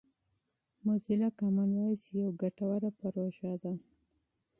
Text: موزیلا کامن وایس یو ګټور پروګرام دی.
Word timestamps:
موزیلا 0.85 1.29
کامن 1.39 1.69
وایس 1.75 2.03
یو 2.19 2.27
ګټور 2.41 2.81
پروګرام 2.99 3.55
دی. 3.63 3.73